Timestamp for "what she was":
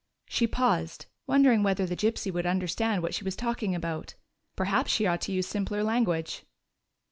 3.03-3.35